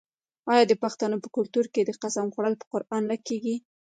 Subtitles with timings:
[0.51, 3.55] آیا د پښتنو په کلتور کې د قسم خوړل په قران نه کیږي؟